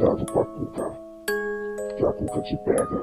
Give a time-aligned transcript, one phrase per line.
[0.00, 0.98] cuidado com a Cuca,
[1.96, 3.00] que a Cuca te pega.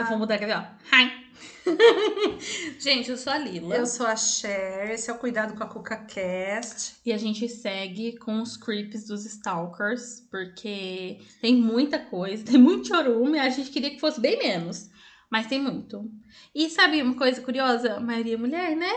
[0.00, 0.64] Eu vou mudar aqui, ó.
[0.92, 1.28] Hi.
[2.80, 3.76] gente, eu sou a Lila.
[3.76, 6.96] Eu sou a Cher, esse é o Cuidado com a CucaCast.
[7.06, 12.88] E a gente segue com os creeps dos Stalkers, porque tem muita coisa, tem muito
[12.88, 14.90] chorume, a gente queria que fosse bem menos,
[15.30, 16.10] mas tem muito.
[16.52, 17.94] E sabe uma coisa curiosa?
[17.94, 18.92] A maioria é mulher, né?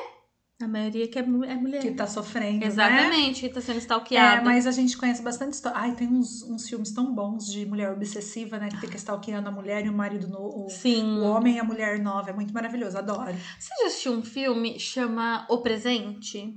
[0.63, 1.81] A maioria que é, é mulher.
[1.81, 2.67] Que tá sofrendo, né?
[2.67, 4.41] Exatamente, que tá sendo stalkeada.
[4.41, 5.77] É, mas a gente conhece bastante história.
[5.77, 8.69] Ai, tem uns, uns filmes tão bons de mulher obsessiva, né?
[8.69, 10.65] Que fica stalkeando a mulher e o marido no.
[10.65, 11.19] O, Sim.
[11.19, 12.29] o homem e a mulher nova.
[12.29, 13.31] É muito maravilhoso, adoro.
[13.59, 16.55] Você já assistiu um filme chama O Presente?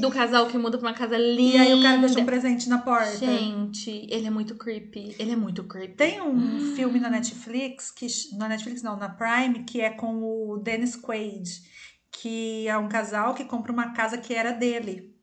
[0.00, 1.56] Do casal que muda pra uma casa linda.
[1.56, 3.16] E aí o cara deixa um presente na porta.
[3.18, 5.16] Gente, ele é muito creepy.
[5.18, 5.94] Ele é muito creepy.
[5.94, 10.58] Tem um filme na Netflix, que na Netflix não, na Prime, que é com o
[10.58, 11.62] Dennis Quaid,
[12.12, 15.16] que é um casal que compra uma casa que era dele.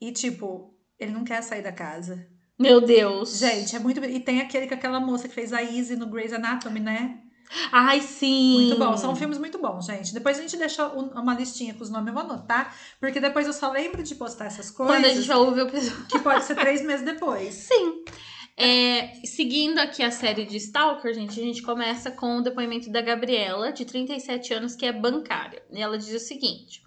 [0.00, 2.26] E tipo, ele não quer sair da casa.
[2.58, 3.38] Meu Deus.
[3.38, 4.02] Gente, é muito.
[4.04, 7.23] E tem aquele com aquela moça que fez a Izzy no Grey's Anatomy, né?
[7.72, 8.66] Ai, sim.
[8.66, 8.96] Muito bom.
[8.96, 10.12] São filmes muito bons, gente.
[10.14, 13.46] Depois a gente deixa um- uma listinha com os nomes, eu vou anotar, porque depois
[13.46, 14.94] eu só lembro de postar essas coisas.
[14.96, 16.06] Quando a gente vai ouvir o episódio.
[16.06, 17.54] Que pode ser três meses depois.
[17.68, 18.02] Sim.
[18.56, 23.00] É, seguindo aqui a série de Stalker, gente, a gente começa com o depoimento da
[23.00, 25.60] Gabriela, de 37 anos, que é bancária.
[25.72, 26.80] E ela diz o seguinte: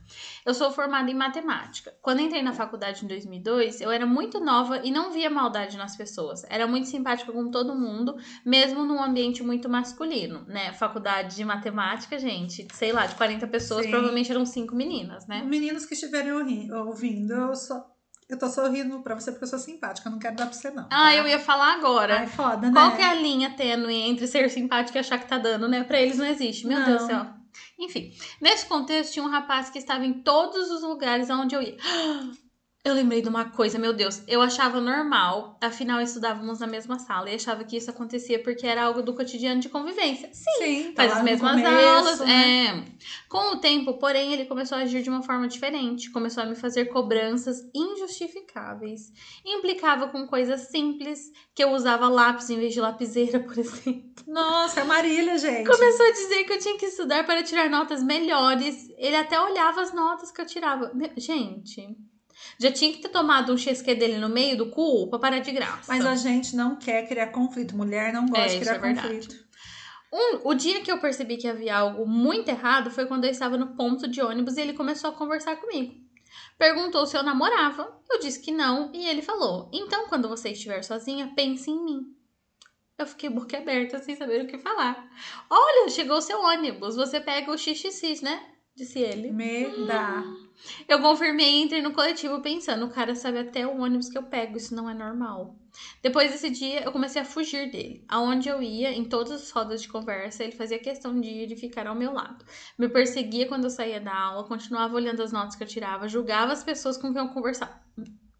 [0.45, 1.93] Eu sou formada em matemática.
[2.01, 5.97] Quando entrei na faculdade em 2002, eu era muito nova e não via maldade nas
[5.97, 6.45] pessoas.
[6.49, 10.71] Era muito simpática com todo mundo, mesmo num ambiente muito masculino, né?
[10.71, 13.91] Faculdade de matemática, gente, sei lá, de 40 pessoas, Sim.
[13.91, 15.43] provavelmente eram cinco meninas, né?
[15.43, 17.96] Meninos que estiverem ouvi- ouvindo, eu só.
[18.29, 20.69] Eu tô sorrindo pra você porque eu sou simpática, eu não quero dar pra você,
[20.69, 20.83] não.
[20.85, 21.15] Ah, tá?
[21.15, 22.19] eu ia falar agora.
[22.19, 22.73] Ai, foda, né?
[22.73, 25.83] Qual que é a linha tênue entre ser simpático e achar que tá dando, né?
[25.85, 26.67] Pra eles não existe.
[26.67, 26.85] Meu Não.
[26.85, 27.25] Deus do céu.
[27.79, 28.11] Enfim,
[28.41, 31.77] nesse contexto tinha um rapaz que estava em todos os lugares aonde eu ia.
[32.87, 34.23] Eu lembrei de uma coisa, meu Deus.
[34.29, 38.83] Eu achava normal, afinal estudávamos na mesma sala e achava que isso acontecia porque era
[38.83, 40.29] algo do cotidiano de convivência.
[40.31, 42.19] Sim, Sim, tá faz as mesmas começo, aulas.
[42.21, 42.65] né?
[42.65, 42.85] É.
[43.27, 46.09] Com o tempo, porém, ele começou a agir de uma forma diferente.
[46.11, 49.11] Começou a me fazer cobranças injustificáveis.
[49.45, 54.23] Implicava com coisas simples, que eu usava lápis em vez de lapiseira, por exemplo.
[54.25, 55.69] Nossa, é Marília, gente.
[55.69, 58.89] Começou a dizer que eu tinha que estudar para tirar notas melhores.
[58.97, 60.89] Ele até olhava as notas que eu tirava.
[61.17, 61.97] Gente,
[62.59, 65.51] já tinha que ter tomado um XQ dele no meio do cu pra parar de
[65.51, 65.85] graça.
[65.87, 67.75] Mas a gente não quer criar conflito.
[67.75, 69.35] Mulher não gosta É, de criar é conflito.
[70.11, 73.57] Um- o dia que eu percebi que havia algo muito errado foi quando eu estava
[73.57, 75.93] no ponto de ônibus e ele começou a conversar comigo.
[76.57, 80.81] Perguntou se eu namorava, eu disse que não, e ele falou: Então, quando você estiver
[80.83, 81.99] sozinha, pense em mim.
[82.97, 85.07] Eu fiquei boquiaberta, sem saber o que falar.
[85.49, 88.41] Olha, chegou o seu ônibus, você pega o XXX, né?
[88.77, 89.31] Disse ele.
[89.31, 90.23] Me dá.
[90.87, 94.21] Eu confirmei e entrei no coletivo pensando, o cara sabe até o ônibus que eu
[94.21, 95.55] pego, isso não é normal.
[96.03, 98.05] Depois desse dia, eu comecei a fugir dele.
[98.07, 101.55] Aonde eu ia, em todas as rodas de conversa, ele fazia questão de ir e
[101.55, 102.45] ficar ao meu lado.
[102.77, 106.53] Me perseguia quando eu saía da aula, continuava olhando as notas que eu tirava, julgava
[106.53, 107.86] as pessoas com quem eu conversava.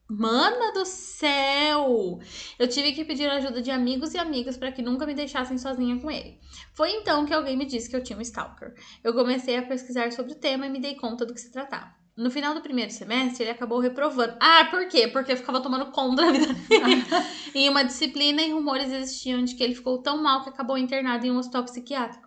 [0.09, 2.19] Mana do céu!
[2.57, 5.99] Eu tive que pedir ajuda de amigos e amigas para que nunca me deixassem sozinha
[5.99, 6.39] com ele.
[6.73, 8.73] Foi então que alguém me disse que eu tinha um stalker.
[9.03, 11.93] Eu comecei a pesquisar sobre o tema e me dei conta do que se tratava.
[12.15, 14.35] No final do primeiro semestre, ele acabou reprovando.
[14.39, 15.09] Ah, por quê?
[15.09, 17.03] Porque eu ficava tomando conta da vida dele.
[17.53, 21.27] em uma disciplina e rumores existiam de que ele ficou tão mal que acabou internado
[21.27, 22.26] em um hospital psiquiátrico.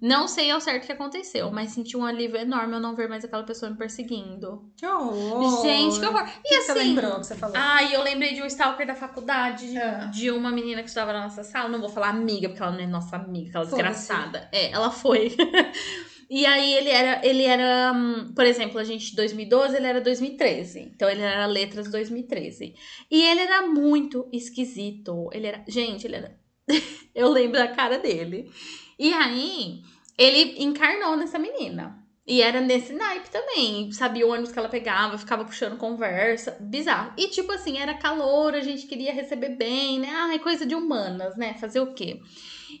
[0.00, 3.08] Não sei ao certo o que aconteceu, mas senti um alívio enorme ao não ver
[3.08, 4.70] mais aquela pessoa me perseguindo.
[4.76, 5.62] Que horror.
[5.62, 6.22] Gente, que horror.
[6.22, 6.80] E que que você assim.
[6.80, 7.56] lembrou que você falou?
[7.58, 10.06] Ai, eu lembrei de um stalker da faculdade, Ah.
[10.06, 11.68] de uma menina que estava na nossa sala.
[11.68, 14.48] Não vou falar amiga, porque ela não é nossa amiga, aquela desgraçada.
[14.52, 15.36] É, ela foi.
[16.30, 20.92] e aí ele era, ele era, hum, por exemplo, a gente 2012, ele era 2013.
[20.94, 22.74] Então ele era letras 2013.
[23.10, 25.28] E ele era muito esquisito.
[25.32, 26.40] Ele era, gente, ele era
[27.14, 28.50] Eu lembro da cara dele.
[29.00, 29.82] E aí,
[30.18, 31.98] ele encarnou nessa menina.
[32.26, 33.90] E era nesse naipe também.
[33.92, 36.58] Sabia o ônibus que ela pegava, ficava puxando conversa.
[36.60, 37.14] Bizarro.
[37.16, 40.10] E tipo assim, era calor, a gente queria receber bem, né?
[40.12, 41.54] Ai, coisa de humanas, né?
[41.54, 42.20] Fazer o quê?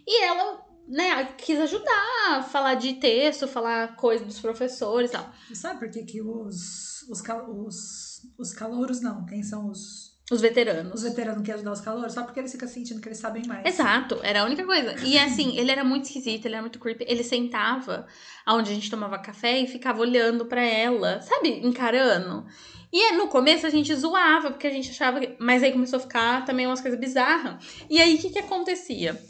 [0.06, 5.32] E ela, né, quis ajudar, falar de texto, falar coisa dos professores e tal.
[5.54, 9.24] Sabe por que, que os, os, os, os calouros não?
[9.24, 10.94] Quem são os, Os veteranos.
[10.94, 12.12] os veteranos não querem ajudar os calouros?
[12.12, 13.66] Só porque eles ficam sentindo que eles sabem mais.
[13.66, 14.94] Exato, era a única coisa.
[15.04, 17.04] E assim, ele era muito esquisito, ele era muito creepy.
[17.08, 18.06] Ele sentava
[18.46, 22.46] onde a gente tomava café e ficava olhando pra ela, sabe, encarando.
[22.92, 25.36] E é, no começo a gente zoava, porque a gente achava que.
[25.40, 27.84] Mas aí começou a ficar também umas coisas bizarras.
[27.88, 29.20] E aí o que que acontecia?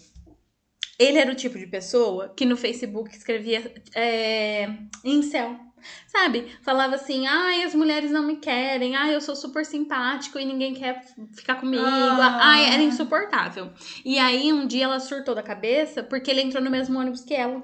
[0.99, 4.69] Ele era o tipo de pessoa que no Facebook escrevia é,
[5.03, 5.59] incel.
[6.07, 6.47] Sabe?
[6.63, 10.75] Falava assim, ai, as mulheres não me querem, ai, eu sou super simpático e ninguém
[10.75, 11.85] quer ficar comigo.
[11.85, 12.39] Ah.
[12.41, 13.71] Ai, era insuportável.
[14.05, 17.35] E aí, um dia ela surtou da cabeça porque ele entrou no mesmo ônibus que
[17.35, 17.63] ela.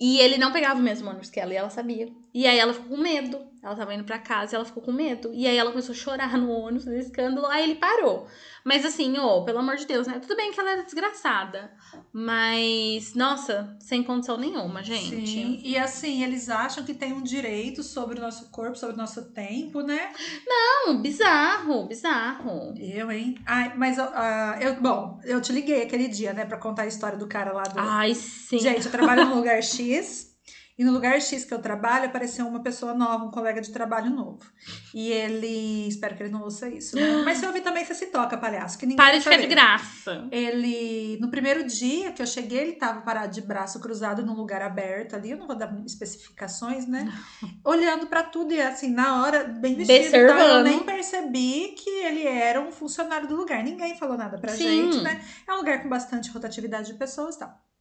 [0.00, 2.08] E ele não pegava o mesmo ônibus que ela, e ela sabia.
[2.34, 3.51] E aí ela ficou com medo.
[3.62, 5.30] Ela tava indo pra casa e ela ficou com medo.
[5.32, 7.46] E aí ela começou a chorar no ônibus, no escândalo.
[7.46, 8.26] Aí ele parou.
[8.64, 10.18] Mas assim, ô, pelo amor de Deus, né?
[10.18, 11.70] Tudo bem que ela era desgraçada.
[12.12, 15.26] Mas, nossa, sem condição nenhuma, gente.
[15.26, 18.98] Sim, e assim, eles acham que tem um direito sobre o nosso corpo, sobre o
[18.98, 20.12] nosso tempo, né?
[20.44, 22.74] Não, bizarro, bizarro.
[22.76, 23.36] Eu, hein?
[23.46, 27.16] Ai, mas ah, eu, bom, eu te liguei aquele dia, né, pra contar a história
[27.16, 27.78] do cara lá do.
[27.78, 28.58] Ai, sim.
[28.58, 30.31] Gente, eu trabalho no lugar X.
[30.78, 34.10] E no lugar X que eu trabalho, apareceu uma pessoa nova, um colega de trabalho
[34.10, 34.40] novo.
[34.94, 35.86] E ele.
[35.86, 37.22] Espero que ele não ouça isso, né?
[37.24, 38.78] Mas se eu ouvir também, você se toca, palhaço.
[38.78, 40.28] Que ninguém Para de ficar de graça.
[40.32, 44.62] Ele, no primeiro dia que eu cheguei, ele tava parado de braço cruzado num lugar
[44.62, 47.12] aberto ali, eu não vou dar especificações, né?
[47.64, 52.26] Olhando pra tudo e assim, na hora, bem vestido, tal, eu nem percebi que ele
[52.26, 53.62] era um funcionário do lugar.
[53.62, 54.90] Ninguém falou nada pra Sim.
[54.92, 55.22] gente, né?
[55.46, 57.71] É um lugar com bastante rotatividade de pessoas e tal.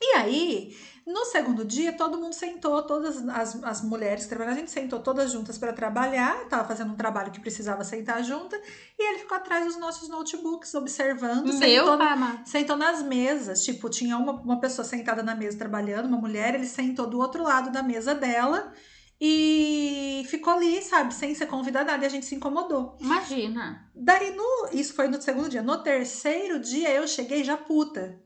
[0.00, 4.60] E aí, no segundo dia, todo mundo sentou, todas as, as mulheres que trabalhavam, a
[4.60, 8.60] gente sentou todas juntas para trabalhar, tava fazendo um trabalho que precisava sentar junta,
[8.98, 11.96] e ele ficou atrás dos nossos notebooks, observando, Meu sentou,
[12.44, 16.66] sentou nas mesas, tipo, tinha uma, uma pessoa sentada na mesa trabalhando, uma mulher, ele
[16.66, 18.72] sentou do outro lado da mesa dela
[19.20, 22.96] e ficou ali, sabe, sem ser convidada, e a gente se incomodou.
[23.00, 23.84] Imagina.
[23.94, 25.60] Daí, no, isso foi no segundo dia.
[25.60, 28.16] No terceiro dia, eu cheguei já puta.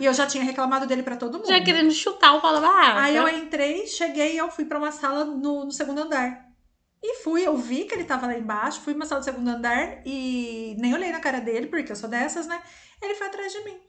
[0.00, 1.48] E eu já tinha reclamado dele pra todo mundo.
[1.48, 3.02] Já querendo chutar o barraca.
[3.02, 6.49] Aí eu entrei, cheguei e eu fui pra uma sala no, no segundo andar.
[7.02, 10.02] E fui, eu vi que ele tava lá embaixo, fui pra sala do segundo andar
[10.04, 12.62] e nem olhei na cara dele, porque eu sou dessas, né?
[13.00, 13.80] Ele foi atrás de mim.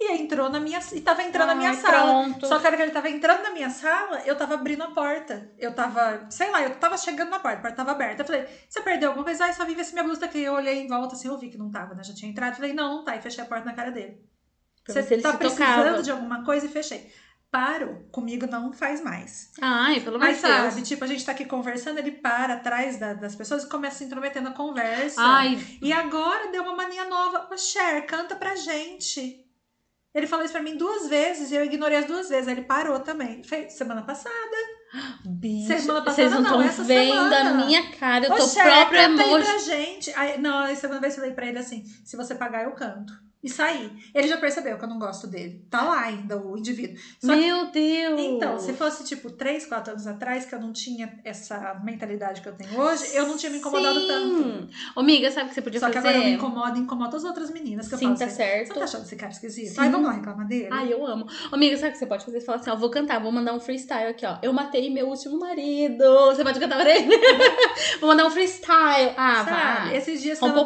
[0.00, 0.80] E entrou na minha.
[0.92, 2.24] E tava entrando na minha Ai, sala.
[2.24, 2.46] Pronto.
[2.46, 4.92] Só que a hora que ele tava entrando na minha sala, eu tava abrindo a
[4.92, 5.52] porta.
[5.58, 8.22] Eu tava, sei lá, eu tava chegando na porta, a porta tava aberta.
[8.22, 9.44] Eu falei, você perdeu alguma coisa?
[9.44, 10.40] Ai, só vim ver se minha blusa tá aqui.
[10.40, 12.02] Eu olhei em volta assim, eu vi que não tava, né?
[12.02, 12.56] Já tinha entrado.
[12.56, 13.14] Falei, não, não tá.
[13.14, 14.24] E fechei a porta na cara dele.
[14.88, 16.02] Você tá precisando tocava.
[16.02, 17.12] de alguma coisa e fechei.
[17.50, 19.50] Paro, comigo não faz mais.
[19.60, 20.54] Ai, pelo amor Mas de Deus.
[20.74, 23.98] sabe, tipo, a gente tá aqui conversando, ele para atrás da- das pessoas e começa
[23.98, 25.20] se intrometer na conversa.
[25.20, 27.48] Ai, E agora deu uma mania nova.
[27.52, 29.44] Ô, Cher, canta pra gente.
[30.14, 32.46] Ele falou isso pra mim duas vezes e eu ignorei as duas vezes.
[32.46, 33.42] Aí ele parou também.
[33.42, 34.34] Foi semana passada.
[35.24, 35.66] bicho.
[35.68, 37.50] Semana passada Vocês não estão essa vendo semana.
[37.50, 38.26] a minha cara.
[38.26, 39.44] Eu Ô, tô Cher, aí emoji.
[39.44, 40.12] pra gente.
[40.16, 43.12] Aí, não, aí semana vez eu falei pra ele assim: se você pagar, eu canto.
[43.42, 43.90] E saí.
[44.14, 45.64] Ele já percebeu que eu não gosto dele.
[45.70, 46.96] Tá lá ainda o indivíduo.
[47.18, 48.20] Só que Meu Deus.
[48.20, 52.48] Então, se fosse tipo 3, 4 anos atrás, que eu não tinha essa mentalidade que
[52.48, 54.06] eu tenho hoje, eu não tinha me incomodado Sim.
[54.06, 54.68] tanto.
[54.94, 56.08] Ô, amiga, sabe o que você podia Só que fazer?
[56.08, 58.34] agora eu me incomodo e incomodo as outras meninas que eu Sim, falo tá assim,
[58.36, 58.68] certo.
[58.68, 59.74] Você tá achando esse cara esquisito?
[59.74, 59.80] Sim.
[59.80, 60.68] Aí vamos lá reclamar dele?
[60.70, 61.26] Ai, eu amo.
[61.50, 62.40] Ô, amiga, sabe o que você pode fazer?
[62.40, 64.36] Você fala assim, ó, vou cantar, vou mandar um freestyle aqui, ó.
[64.42, 66.04] Eu matei meu último marido.
[66.26, 67.08] Você pode cantar pra ele?
[68.00, 69.14] vou mandar um freestyle.
[69.16, 69.50] Ah, Sabe?
[69.88, 69.96] vai.
[69.96, 70.60] Esses dias tava-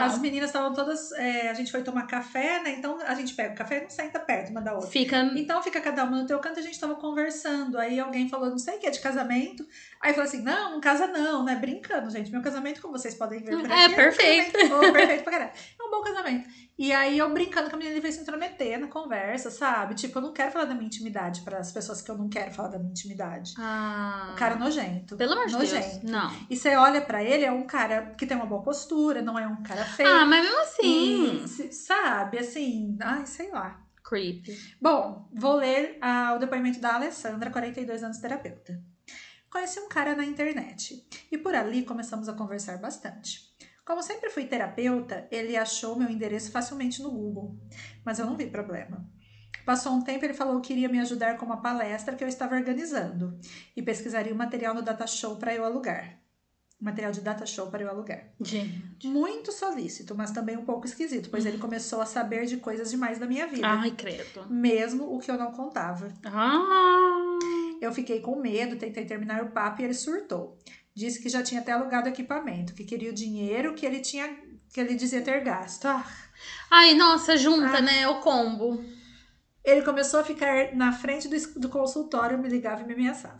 [0.00, 1.12] as meninas estavam todas.
[1.12, 2.74] é, a gente foi tomar café, né?
[2.78, 4.88] Então a gente pega o café e não senta perto uma da outra.
[4.88, 5.18] Fica...
[5.34, 7.76] Então fica cada uma no teu canto, a gente tava conversando.
[7.76, 9.66] Aí alguém falou, não sei o que, é de casamento.
[10.00, 11.56] Aí falou assim: não, não casa não, né?
[11.56, 12.30] Brincando, gente.
[12.30, 14.68] Meu casamento, como vocês podem ver por É, aqui, um perfeito.
[14.68, 15.52] bom, perfeito pra caralho.
[15.80, 16.48] É um bom casamento.
[16.76, 19.94] E aí eu brincando com a menina, ele veio se intrometer na conversa, sabe?
[19.94, 22.52] Tipo, eu não quero falar da minha intimidade para as pessoas que eu não quero
[22.52, 23.54] falar da minha intimidade.
[23.58, 24.30] Ah.
[24.32, 25.16] O cara nojento.
[25.16, 26.02] Pelo amor de Deus.
[26.02, 26.34] Não.
[26.50, 29.46] E você olha pra ele, é um cara que tem uma boa postura, não é
[29.46, 30.08] um cara feio.
[30.08, 31.44] Ah, mas mesmo assim.
[31.44, 33.80] E, se- sabe, assim, ai, sei lá.
[34.02, 34.58] Creepy.
[34.80, 38.82] Bom, vou ler ah, o depoimento da Alessandra, 42 anos terapeuta.
[39.48, 43.53] Conheci um cara na internet e por ali começamos a conversar bastante.
[43.84, 47.58] Como sempre fui terapeuta, ele achou meu endereço facilmente no Google,
[48.04, 49.06] mas eu não vi problema.
[49.64, 52.54] Passou um tempo, ele falou que iria me ajudar com uma palestra que eu estava
[52.54, 53.38] organizando
[53.74, 56.18] e pesquisaria o material no Data Show para eu alugar.
[56.80, 58.28] Material de Data Show para eu alugar.
[58.40, 59.06] Gente.
[59.06, 63.18] Muito solícito, mas também um pouco esquisito, pois ele começou a saber de coisas demais
[63.18, 63.66] da minha vida.
[63.66, 64.46] Ai, credo.
[64.50, 66.12] Mesmo o que eu não contava.
[66.26, 67.38] Ah.
[67.80, 70.58] Eu fiquei com medo, tentei terminar o papo e ele surtou.
[70.94, 74.28] Disse que já tinha até alugado equipamento, que queria o dinheiro que ele tinha,
[74.72, 75.86] que ele dizia ter gasto.
[75.86, 76.06] Ah.
[76.70, 77.80] Ai, nossa, junta, Ah.
[77.80, 78.06] né?
[78.08, 78.84] O combo.
[79.64, 83.38] Ele começou a ficar na frente do, do consultório, me ligava e me ameaçava.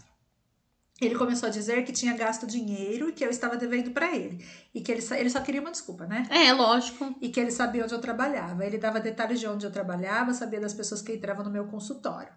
[1.01, 4.45] Ele começou a dizer que tinha gasto dinheiro e que eu estava devendo para ele.
[4.75, 6.27] E que ele, só- ele só queria uma desculpa, né?
[6.29, 7.15] É, lógico.
[7.21, 8.67] e que ele sabia onde eu trabalhava.
[8.67, 12.33] Ele dava detalhes de onde eu trabalhava, sabia das pessoas que entravam no meu consultório.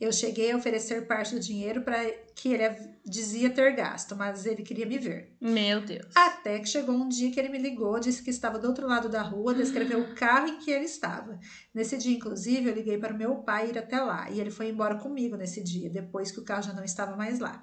[0.00, 1.98] Eu cheguei a oferecer parte do dinheiro para
[2.34, 5.36] que ele dizia ter gasto, mas ele queria me ver.
[5.38, 6.06] Meu Deus.
[6.14, 9.10] Até que chegou um dia que ele me ligou, disse que estava do outro lado
[9.10, 11.38] da rua, descreveu o carro em que ele estava.
[11.74, 14.70] Nesse dia, inclusive, eu liguei para o meu pai ir até lá e ele foi
[14.70, 17.62] embora comigo nesse dia, depois que o carro já não estava mais lá.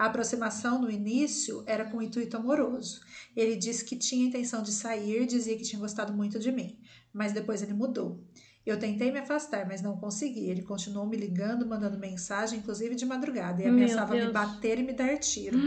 [0.00, 3.02] A aproximação no início era com intuito amoroso.
[3.36, 6.78] Ele disse que tinha intenção de sair, dizia que tinha gostado muito de mim,
[7.12, 8.18] mas depois ele mudou.
[8.64, 10.48] Eu tentei me afastar, mas não consegui.
[10.48, 14.94] Ele continuou me ligando, mandando mensagem, inclusive de madrugada, e ameaçava me bater e me
[14.94, 15.58] dar tiro.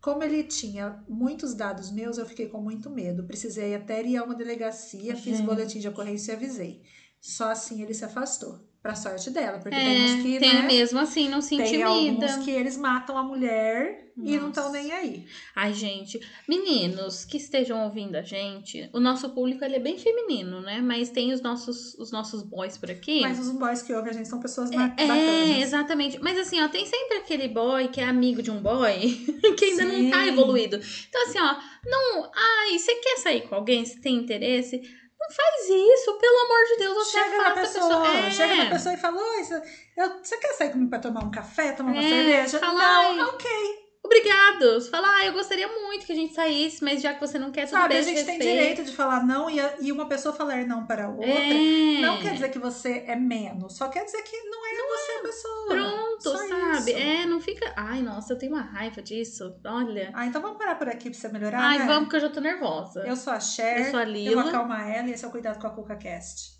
[0.00, 3.24] Como ele tinha muitos dados meus, eu fiquei com muito medo.
[3.24, 5.46] Precisei até ir a uma delegacia, fiz Gente.
[5.46, 6.82] boletim de ocorrência e avisei.
[7.20, 8.60] Só assim ele se afastou.
[8.84, 11.66] Pra sorte dela, porque É, tem uns que, tem né, mesmo assim, não se tem
[11.66, 11.88] intimida.
[12.26, 14.76] alguns que eles matam a mulher e não estão Nossa.
[14.78, 15.26] nem aí.
[15.56, 20.60] Ai, gente, meninos que estejam ouvindo a gente, o nosso público ele é bem feminino,
[20.60, 20.82] né?
[20.82, 23.22] Mas tem os nossos, os nossos boys por aqui.
[23.22, 25.62] Mas os boys que ouvem a gente são pessoas ba- É, bacanas.
[25.62, 26.18] exatamente.
[26.20, 28.94] Mas assim, ó, tem sempre aquele boy que é amigo de um boy
[29.58, 30.28] que ainda não tá Sim.
[30.28, 30.78] evoluído.
[31.08, 32.30] Então, assim, ó, não.
[32.34, 33.82] Ai, você quer sair com alguém?
[33.82, 34.82] Você tem interesse?
[35.26, 38.26] Não faz isso, pelo amor de Deus, você Chega na afasta pessoa, a pessoa.
[38.26, 38.30] É.
[38.30, 39.62] chega na pessoa e fala: Oi, você,
[39.96, 42.58] eu- você quer sair comigo pra tomar um café, tomar uma É, cerveja?
[42.58, 43.83] fala, não, "Ai, ok.
[44.04, 44.74] Obrigado.
[44.74, 47.50] Você fala, ah, eu gostaria muito que a gente saísse, mas já que você não
[47.50, 48.58] quer, tudo Sabe, bem, a eu te gente tem respeito.
[48.58, 51.26] direito de falar não e, a- e uma pessoa falar não para a outra.
[51.26, 52.00] É.
[52.00, 55.22] Não quer dizer que você é menos, só quer dizer que não é você a
[55.22, 55.66] pessoa.
[55.68, 56.90] Pronto, Só sabe?
[56.92, 56.98] isso.
[56.98, 57.72] É, não fica.
[57.76, 59.56] Ai, nossa, eu tenho uma raiva disso.
[59.64, 60.10] Olha.
[60.14, 61.86] Ah, então vamos parar por aqui pra você melhorar, Ai, né?
[61.86, 63.04] vamos, porque eu já tô nervosa.
[63.06, 64.42] Eu sou a Cher, Eu sou a eu Lila.
[64.42, 66.52] vou acalmar ela e esse é o Cuidado com a CucaCast.